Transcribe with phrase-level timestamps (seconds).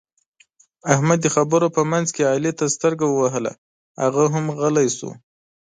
[0.93, 3.53] احمد د خبرو په منځ کې علي ته سترګه ووهله؛
[4.03, 5.09] هغه هم غلی شو.